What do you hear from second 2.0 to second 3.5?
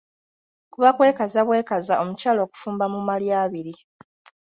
omukyala okufumba mu malya